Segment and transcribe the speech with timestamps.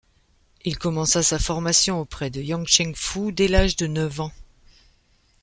[0.65, 4.31] Il commença sa formation auprès de Yang Chengfu dès l'âge de neuf ans.